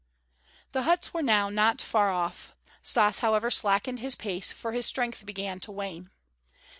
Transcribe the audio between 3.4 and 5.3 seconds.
slackened his pace for his strength